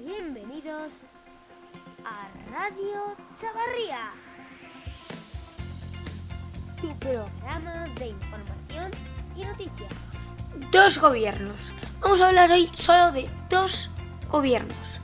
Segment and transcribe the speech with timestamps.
[0.00, 1.02] Bienvenidos
[2.04, 4.10] a Radio Chavarría,
[6.80, 8.90] tu programa de información
[9.36, 9.92] y noticias.
[10.70, 11.72] Dos gobiernos.
[12.00, 13.90] Vamos a hablar hoy solo de dos
[14.30, 15.00] gobiernos.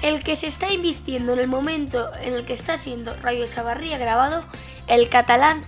[0.00, 3.98] El que se está invistiendo en el momento en el que está siendo Radio Chavarría
[3.98, 4.44] grabado,
[4.86, 5.62] el catalán,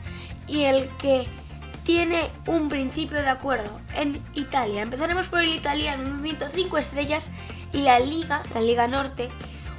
[0.46, 1.27] y el que
[1.85, 4.83] tiene un principio de acuerdo en Italia.
[4.83, 7.30] Empezaremos por el italiano, el movimiento 5 estrellas
[7.73, 9.31] y la Liga, la Liga Norte,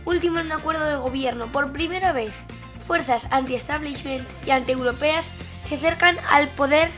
[0.06, 1.52] último en un acuerdo de gobierno.
[1.52, 2.34] Por primera vez,
[2.86, 5.32] fuerzas anti-establishment y anti-europeas
[5.66, 6.90] se acercan al poder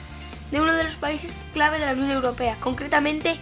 [0.52, 3.38] de uno de los países clave de la Unión Europea, concretamente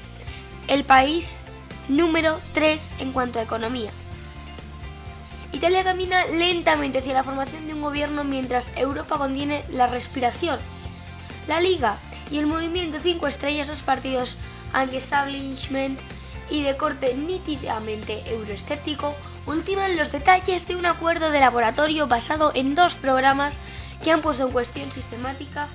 [0.68, 1.42] el país
[1.88, 3.92] número 3 en cuanto a economía.
[5.52, 10.60] Italia camina lentamente hacia la formación de un gobierno mientras Europa contiene la respiración.
[11.48, 11.98] La Liga
[12.32, 14.38] y el Movimiento 5 Estrellas, dos partidos
[14.72, 16.00] anti-establishment
[16.54, 19.16] y de corte nítidamente euroescéptico,
[19.48, 23.58] ultiman los detalles de un acuerdo de laboratorio basado en dos programas
[24.04, 25.68] que han puesto en cuestión sistemática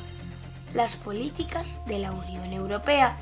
[0.75, 3.17] las políticas de la Unión Europea.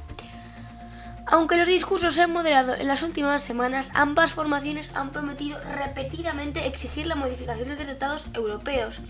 [1.24, 6.66] Aunque los discursos se han moderado en las últimas semanas, ambas formaciones han prometido repetidamente
[6.66, 9.00] exigir la modificación de tratados europeos,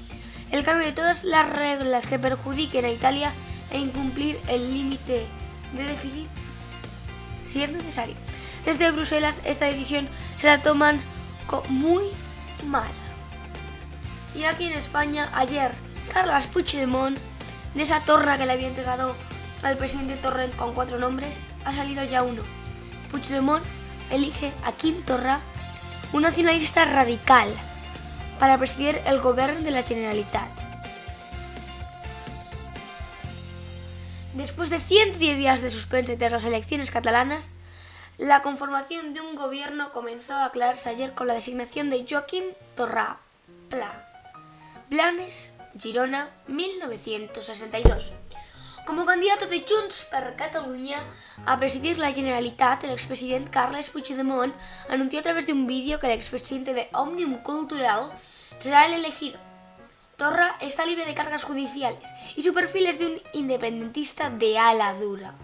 [0.53, 3.33] el cambio de todas las reglas que perjudiquen a Italia
[3.73, 5.27] e incumplir el límite
[5.77, 6.29] de déficit
[7.47, 8.15] si es necesario.
[8.67, 11.01] Desde Bruselas esta decisión se la toman
[11.69, 12.05] muy
[12.67, 12.91] mal.
[14.35, 15.73] Y aquí en España, ayer,
[16.13, 17.17] Carlas Puigdemont,
[17.75, 19.15] de esa torna que le había entregado
[19.63, 22.43] al presidente Torrent con cuatro nombres, ha salido ya uno.
[23.11, 23.65] Puigdemont
[24.11, 25.41] elige a Kim Torra,
[26.13, 27.49] un nacionalista radical,
[28.41, 30.51] para presidir el gobierno de la Generalitat.
[34.35, 37.55] Después de 110 días de suspense tras las elecciones catalanas,
[38.19, 43.19] la conformación de un gobierno comenzó a aclararse ayer con la designación de Joaquín Torra
[43.69, 44.09] Pla.
[44.89, 48.13] Blanes, Girona, 1962.
[48.87, 51.03] Como candidato de Junts per Catalunya
[51.45, 54.55] a presidir la Generalitat, el expresidente Carles Puigdemont
[54.89, 58.11] anunció a través de un vídeo que el expresidente de Omnium Cultural
[58.59, 59.39] será el elegido.
[60.17, 64.95] Torra está libre de cargas judiciales y su perfil es de un independentista de ala
[64.95, 65.35] dura.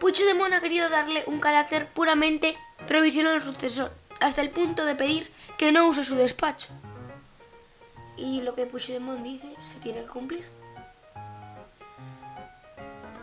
[0.00, 5.32] Puigdemont ha querido darle un carácter puramente provisional al sucesor, hasta el punto de pedir
[5.56, 6.68] que no use su despacho.
[8.16, 10.48] Y lo que Puigdemont dice se tiene que cumplir.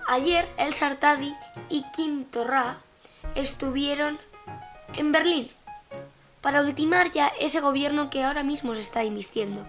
[0.07, 1.35] Ayer el Sartadi
[1.69, 2.77] y Kim Torra
[3.33, 4.19] estuvieron
[4.95, 5.51] en Berlín
[6.41, 9.65] para ultimar ya ese gobierno que ahora mismo se está invistiendo.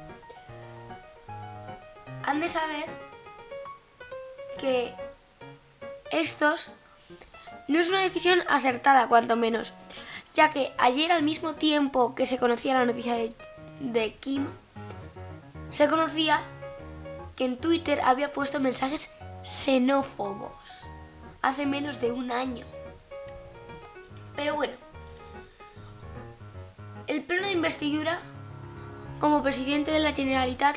[2.24, 2.84] Han de saber
[4.58, 4.94] que
[6.10, 6.72] estos
[7.68, 9.72] no es una decisión acertada, cuanto menos,
[10.34, 13.16] ya que ayer al mismo tiempo que se conocía la noticia
[13.80, 14.46] de, Kim,
[15.70, 16.40] se conocía
[17.34, 19.10] que en Twitter había puesto mensajes
[19.42, 20.52] xenófobos
[21.42, 22.66] hace menos de un año.
[24.36, 24.74] Pero bueno,
[27.06, 28.18] el pleno de investidura
[29.20, 30.76] como presidente de la Generalitat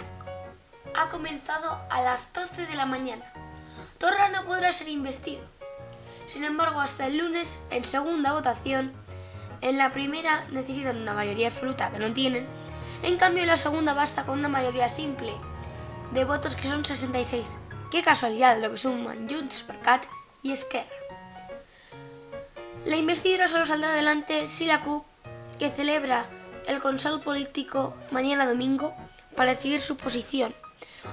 [0.96, 3.26] ha comenzado a las 12 de la mañana.
[3.98, 5.59] Torra no podrá ser investido.
[6.32, 8.94] Sin embargo, hasta el lunes, en segunda votación,
[9.62, 12.46] en la primera necesitan una mayoría absoluta que no tienen,
[13.02, 15.34] en cambio en la segunda basta con una mayoría simple
[16.14, 17.58] de votos que son 66.
[17.92, 20.06] Qué casualidad lo que suman Junts per Cat
[20.44, 20.86] y Esquerra.
[22.86, 25.06] La investidura solo saldrá adelante si la CUP,
[25.58, 26.26] que celebra
[26.68, 28.94] el Consejo Político mañana domingo
[29.36, 30.54] para decidir su posición,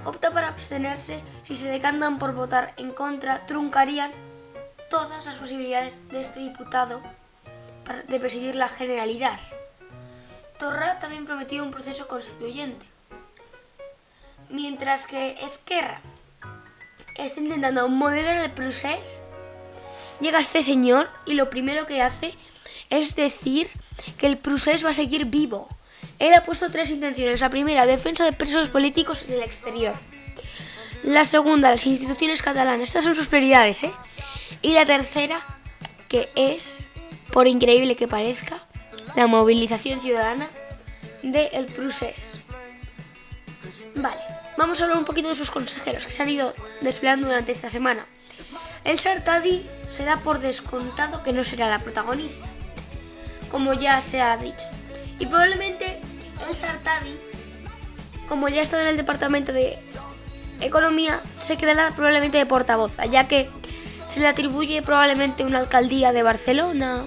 [0.05, 4.13] opta para abstenerse si se decantan por votar en contra, truncarían
[4.91, 7.03] todas las posibilidades de este diputado
[8.09, 9.39] de presidir la Generalidad.
[10.59, 12.87] Torra también prometió un proceso constituyente,
[14.49, 16.01] mientras que Esquerra
[17.17, 19.21] está intentando modelar el proceso,
[20.21, 22.35] llega este señor y lo primero que hace
[22.91, 23.69] es decir
[24.19, 25.69] que el proceso va a seguir vivo.
[26.19, 27.41] Él ha puesto tres intenciones.
[27.41, 29.95] La primera, defensa de presos políticos en el exterior.
[31.03, 32.89] La segunda, las instituciones catalanas.
[32.89, 33.93] Estas son sus prioridades, ¿eh?
[34.67, 35.41] Y la tercera,
[36.09, 36.89] que es,
[37.33, 38.67] por increíble que parezca,
[39.15, 40.49] la movilización ciudadana
[41.23, 42.37] del el proceso.
[43.95, 44.21] Vale,
[44.59, 47.71] vamos a hablar un poquito de sus consejeros que se han ido desplegando durante esta
[47.71, 48.07] semana.
[48.83, 52.49] El Sartadi se da por descontado que no será la protagonista,
[53.53, 54.67] como ya se ha dicho.
[55.21, 56.01] Y probablemente
[56.49, 57.17] el Sartadi,
[58.29, 59.79] como ya está en el departamento de
[60.61, 63.49] Economía, se quedará probablemente de portavoz, ya que
[64.07, 67.07] se le atribuye probablemente una alcaldía de Barcelona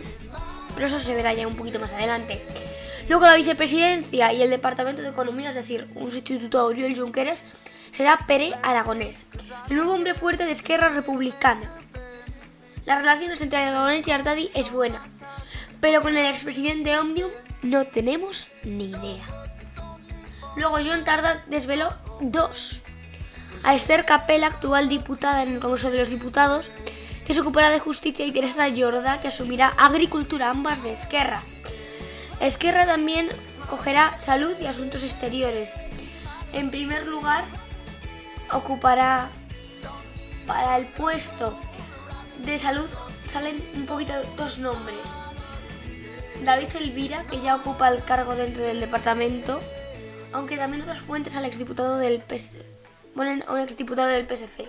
[0.80, 2.42] pero eso se verá ya un poquito más adelante.
[3.10, 7.44] Luego la vicepresidencia y el Departamento de Economía, es decir, un sustituto a Oriol Junqueras,
[7.92, 9.26] será Pere Aragonés,
[9.70, 11.70] el nuevo hombre fuerte de Esquerra Republicana.
[12.86, 15.02] Las relaciones entre Aragonés y Artadi es buena,
[15.82, 17.32] pero con el expresidente Omnium
[17.62, 19.26] no tenemos ni idea.
[20.56, 22.82] Luego John Tarda desveló dos.
[23.64, 26.72] A Esther Capella, actual diputada en el Congreso de los Diputados,
[27.30, 31.44] que se ocupará de justicia, y Teresa Jorda, que asumirá agricultura, ambas de Esquerra.
[32.40, 33.30] Esquerra también
[33.70, 35.76] cogerá salud y asuntos exteriores.
[36.54, 37.44] En primer lugar,
[38.52, 39.30] ocupará
[40.48, 41.56] para el puesto
[42.40, 42.90] de salud
[43.28, 44.98] salen un poquito dos nombres.
[46.44, 49.60] David Elvira, que ya ocupa el cargo dentro del departamento,
[50.34, 52.56] aunque también otras fuentes al exdiputado del PS...
[53.14, 54.68] un exdiputado del PSC.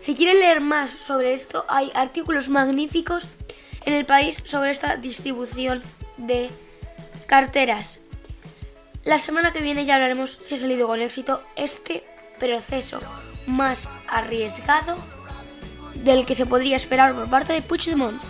[0.00, 3.28] Si quieren leer más sobre esto, hay artículos magníficos
[3.84, 5.82] en el país sobre esta distribución
[6.16, 6.50] de
[7.26, 7.98] Carteras.
[9.04, 12.04] La semana que viene ya hablaremos si ha salido con éxito este
[12.38, 13.00] proceso
[13.46, 14.96] más arriesgado
[15.94, 18.20] del que se podría esperar por parte de Puigdemont.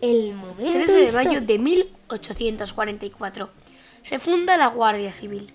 [0.00, 3.50] El momento 13 de mayo de 1844
[4.02, 5.52] se funda la Guardia Civil.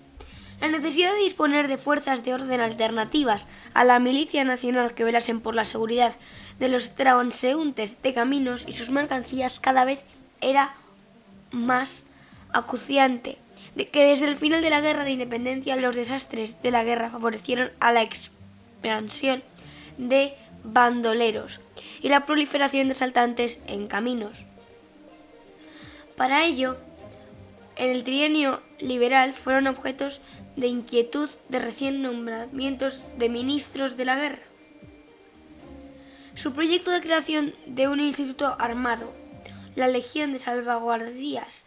[0.62, 5.40] La necesidad de disponer de fuerzas de orden alternativas a la milicia nacional que velasen
[5.40, 6.14] por la seguridad
[6.60, 10.04] de los transeúntes de caminos y sus mercancías cada vez
[10.40, 10.76] era
[11.50, 12.06] más
[12.52, 13.38] acuciante,
[13.74, 17.10] de que desde el final de la guerra de independencia los desastres de la guerra
[17.10, 19.42] favorecieron a la expansión
[19.98, 21.60] de bandoleros
[22.02, 24.46] y la proliferación de asaltantes en caminos.
[26.16, 26.76] Para ello,
[27.74, 30.20] en el trienio liberal fueron objetos
[30.56, 34.42] de inquietud de recién nombramientos de ministros de la guerra.
[36.34, 39.12] Su proyecto de creación de un instituto armado
[39.74, 41.64] la Legión de Salvaguardias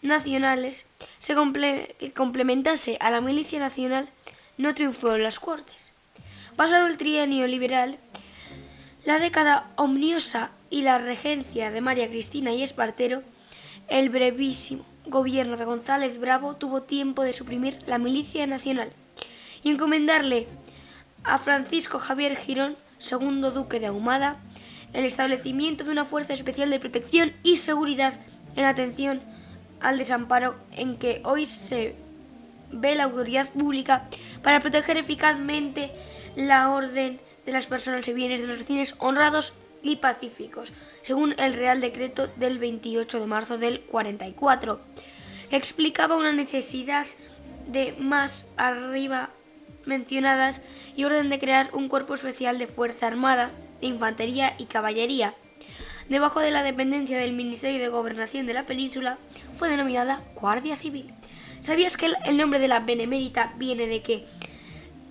[0.00, 0.88] Nacionales
[1.18, 1.34] se
[1.98, 4.08] que complementase a la milicia nacional
[4.56, 5.92] no triunfó en las Cortes.
[6.54, 7.98] Pasado el trienio liberal,
[9.04, 13.22] la década omniosa y la regencia de María Cristina y Espartero,
[13.88, 18.90] el brevísimo gobierno de González Bravo tuvo tiempo de suprimir la milicia nacional
[19.62, 20.46] y encomendarle
[21.24, 24.36] a Francisco Javier Girón, segundo duque de Ahumada,
[24.92, 28.14] el establecimiento de una fuerza especial de protección y seguridad
[28.56, 29.20] en atención
[29.80, 31.94] al desamparo en que hoy se
[32.72, 34.08] ve la autoridad pública
[34.42, 35.90] para proteger eficazmente
[36.36, 39.52] la orden de las personas y bienes de los vecinos honrados
[39.82, 40.72] y pacíficos,
[41.02, 44.80] según el Real Decreto del 28 de marzo del 44,
[45.50, 47.06] que explicaba una necesidad
[47.66, 49.30] de más arriba
[49.84, 50.62] mencionadas
[50.96, 55.34] y orden de crear un cuerpo especial de Fuerza Armada de Infantería y Caballería.
[56.08, 59.18] Debajo de la dependencia del Ministerio de Gobernación de la península
[59.54, 61.12] fue denominada Guardia Civil.
[61.60, 64.24] ¿Sabías que el nombre de la Benemérita viene de que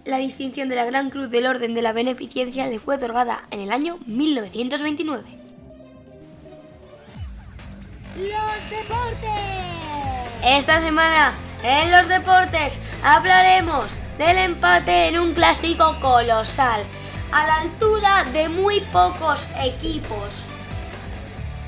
[0.08, 3.60] la distinción de la Gran Cruz del Orden de la Beneficencia le fue otorgada en
[3.60, 5.24] el año 1929?
[8.16, 9.30] Los deportes.
[10.44, 16.82] Esta semana en los deportes hablaremos del empate en un clásico colosal
[17.34, 20.30] a la altura de muy pocos equipos.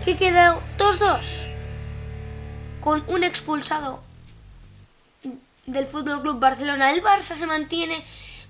[0.06, 1.20] Que quedó 2-2
[2.80, 4.02] con un expulsado
[5.66, 6.92] del Fútbol Club Barcelona.
[6.92, 8.02] El Barça se mantiene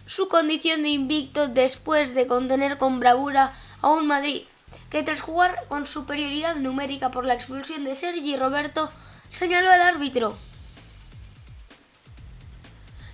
[0.09, 4.41] su condición de invicto después de contener con bravura a un Madrid
[4.89, 8.91] que tras jugar con superioridad numérica por la expulsión de Sergi Roberto
[9.29, 10.35] señaló al árbitro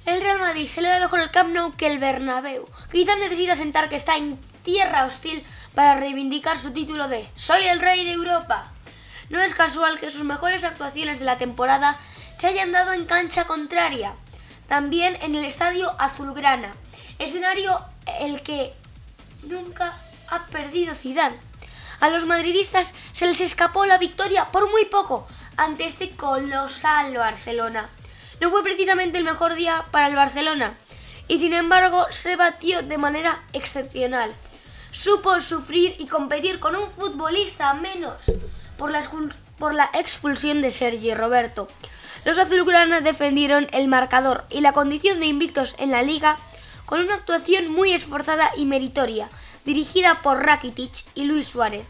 [0.06, 2.70] el Real Madrid se le da mejor el Camp Nou que el Bernabéu.
[2.92, 7.80] Quizás necesita sentar que está en tierra hostil para reivindicar su título de Soy el
[7.80, 8.72] rey de Europa.
[9.30, 11.98] No es casual que sus mejores actuaciones de la temporada
[12.38, 14.14] se hayan dado en cancha contraria,
[14.68, 16.74] también en el estadio Azulgrana,
[17.20, 17.80] escenario
[18.20, 18.74] el que
[19.44, 19.94] nunca
[20.30, 21.38] ha perdido Zidane.
[22.00, 27.90] A los madridistas se les escapó la victoria por muy poco ante este colosal Barcelona
[28.42, 30.76] no fue precisamente el mejor día para el Barcelona
[31.28, 34.34] y sin embargo se batió de manera excepcional.
[34.92, 38.16] Supo sufrir y competir con un futbolista menos
[38.78, 39.04] por la,
[39.58, 41.68] por la expulsión de Sergi Roberto.
[42.26, 46.38] Los azulgranas defendieron el marcador y la condición de invictos en la liga
[46.88, 49.30] con una actuación muy esforzada y meritoria,
[49.64, 51.86] dirigida por Rakitic y Luis Suárez.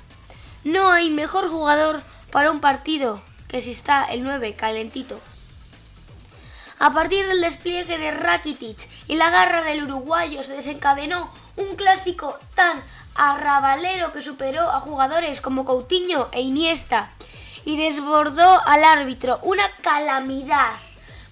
[0.66, 5.22] No hay mejor jugador para un partido que si está el 9 calentito.
[6.80, 12.38] A partir del despliegue de Rakitic y la garra del uruguayo se desencadenó un clásico
[12.56, 12.84] tan
[13.16, 17.12] arrabalero que superó a jugadores como Coutinho e Iniesta
[17.66, 19.40] y desbordó al árbitro.
[19.44, 20.72] Una calamidad.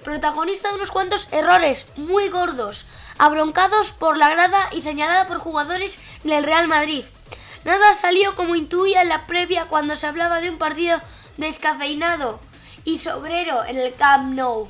[0.04, 2.86] Protagonista de unos cuantos errores muy gordos,
[3.18, 7.06] abroncados por la grada y señalada por jugadores del Real Madrid.
[7.64, 11.00] Nada salió como intuía en la previa cuando se hablaba de un partido
[11.38, 12.42] descafeinado
[12.84, 14.70] y sobrero en el Camp Nou.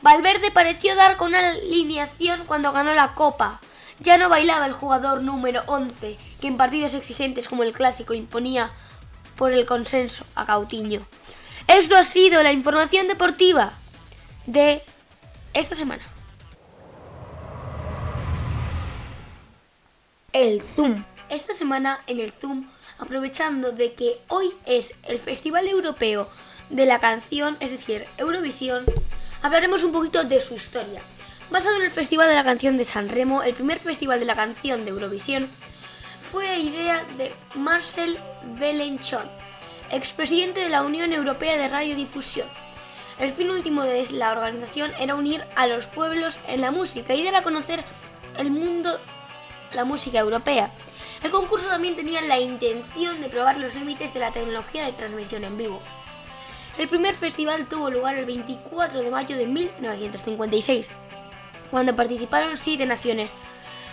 [0.00, 3.60] Valverde pareció dar con una alineación cuando ganó la Copa.
[3.98, 8.70] Ya no bailaba el jugador número 11, que en partidos exigentes como el clásico imponía
[9.36, 11.06] por el consenso a Cautiño.
[11.68, 13.72] Esto ha sido la información deportiva
[14.46, 14.82] de
[15.52, 16.02] esta semana.
[20.32, 21.04] El Zoom.
[21.28, 26.28] Esta semana en el Zoom, aprovechando de que hoy es el Festival Europeo
[26.70, 28.84] de la Canción, es decir, Eurovisión,
[29.42, 31.00] hablaremos un poquito de su historia.
[31.50, 34.36] Basado en el Festival de la Canción de San Remo, el primer Festival de la
[34.36, 35.48] Canción de Eurovisión,
[36.30, 38.18] fue idea de Marcel
[38.58, 39.30] Belenchon,
[39.90, 42.48] expresidente de la Unión Europea de Radiodifusión.
[43.18, 47.24] El fin último de la organización era unir a los pueblos en la música y
[47.24, 47.84] dar a conocer
[48.36, 49.00] el mundo,
[49.72, 50.70] la música europea.
[51.22, 55.44] El concurso también tenía la intención de probar los límites de la tecnología de transmisión
[55.44, 55.80] en vivo.
[56.76, 60.92] El primer festival tuvo lugar el 24 de mayo de 1956,
[61.70, 63.34] cuando participaron siete naciones.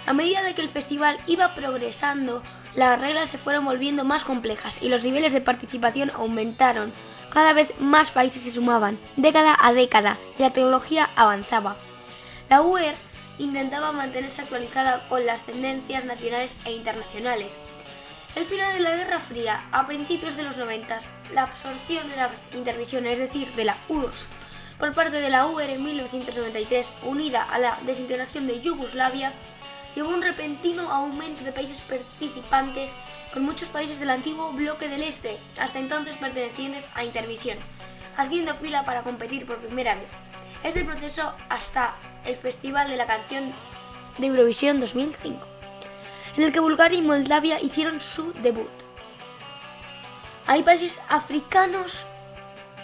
[0.05, 2.43] A medida de que el festival iba progresando,
[2.75, 6.91] las reglas se fueron volviendo más complejas y los niveles de participación aumentaron.
[7.31, 11.77] Cada vez más países se sumaban, década a década, y la tecnología avanzaba.
[12.49, 12.95] La UER
[13.37, 17.57] intentaba mantenerse actualizada con las tendencias nacionales e internacionales,
[18.35, 20.99] el final de la Guerra Fría, a principios de los 90,
[21.33, 24.27] la absorción de la intervención, es decir, de la URSS,
[24.79, 29.33] por parte de la UR en 1993, unida a la desintegración de Yugoslavia,
[29.95, 32.93] llevó un repentino aumento de países participantes,
[33.33, 37.57] con muchos países del antiguo bloque del Este, hasta entonces pertenecientes a intervención,
[38.17, 40.07] haciendo fila para competir por primera vez.
[40.63, 41.95] Este proceso hasta
[42.25, 43.53] el Festival de la Canción
[44.17, 45.53] de Eurovisión 2005
[46.37, 48.69] en el que Bulgaria y Moldavia hicieron su debut.
[50.45, 52.05] Hay países africanos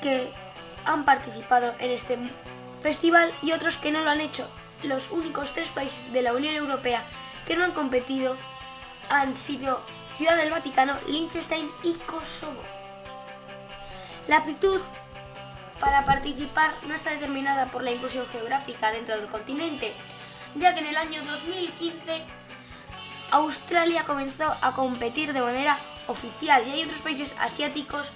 [0.01, 0.32] que
[0.86, 2.18] han participado en este
[2.82, 4.48] festival y otros que no lo han hecho.
[4.83, 7.03] Los únicos tres países de la Unión Europea
[7.45, 8.38] que no han competido
[9.09, 9.81] han sido
[10.17, 12.62] Ciudad del Vaticano, Liechtenstein y Kosovo.
[14.27, 14.81] La aptitud
[15.79, 19.93] para participar no está determinada por la inclusión geográfica dentro del continente,
[20.55, 22.24] ya que en el año 2015
[23.31, 28.12] Australia comenzó a competir de manera oficial y hay otros países asiáticos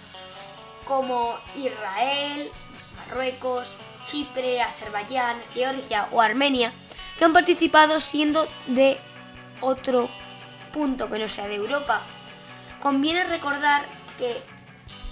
[0.86, 2.52] como Israel,
[2.98, 6.74] Marruecos, Chipre, Azerbaiyán, Georgia o Armenia
[7.18, 8.98] que han participado siendo de
[9.62, 10.10] otro
[10.72, 12.02] punto que no sea de Europa.
[12.82, 13.86] Conviene recordar
[14.18, 14.38] que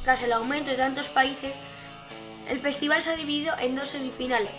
[0.04, 1.56] tras el aumento de tantos países,
[2.48, 4.52] el festival se ha dividido en dos semifinales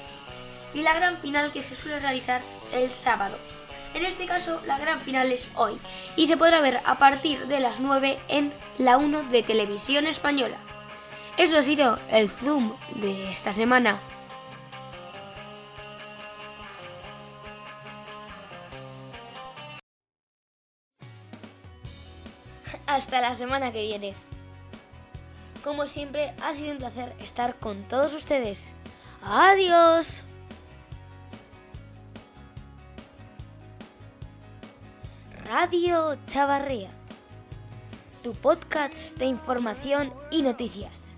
[0.73, 2.41] y la gran final que se suele realizar
[2.73, 3.37] el sábado.
[3.95, 5.79] En este caso, la gran final es hoy
[6.17, 10.57] y se podrá ver a partir de las 9 en la 1 de Televisión Española.
[11.37, 14.01] Esto ha sido el Zoom de esta semana.
[22.93, 24.13] Hasta la semana que viene.
[25.65, 28.71] Como siempre, ha sido un placer estar con todos ustedes.
[29.23, 30.23] Adiós.
[35.47, 36.91] Radio Chavarría,
[38.23, 41.12] tu podcast de información y noticias.